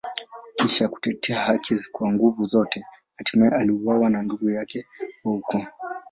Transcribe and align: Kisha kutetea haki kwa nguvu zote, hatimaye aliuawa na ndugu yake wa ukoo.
Kisha 0.55 0.87
kutetea 0.87 1.39
haki 1.39 1.75
kwa 1.91 2.11
nguvu 2.13 2.45
zote, 2.45 2.85
hatimaye 3.17 3.51
aliuawa 3.55 4.09
na 4.09 4.21
ndugu 4.23 4.49
yake 4.49 4.85
wa 5.23 5.33
ukoo. 5.33 5.65